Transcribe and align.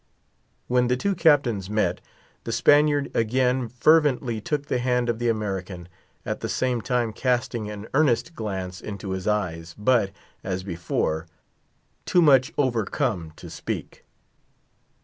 When 0.67 0.87
the 0.87 0.97
two 0.97 1.13
captains 1.13 1.69
met, 1.69 2.01
the 2.43 2.51
Spaniard 2.51 3.11
again 3.13 3.67
fervently 3.69 4.41
took 4.41 4.65
the 4.65 4.79
hand 4.79 5.09
of 5.09 5.19
the 5.19 5.29
American, 5.29 5.87
at 6.25 6.39
the 6.39 6.49
same 6.49 6.81
time 6.81 7.13
casting 7.13 7.69
an 7.69 7.87
earnest 7.93 8.33
glance 8.33 8.81
into 8.81 9.11
his 9.11 9.27
eyes, 9.27 9.75
but, 9.77 10.09
as 10.43 10.63
before, 10.63 11.27
too 12.07 12.23
much 12.23 12.51
overcome 12.57 13.31
to 13.35 13.47
speak. 13.47 14.03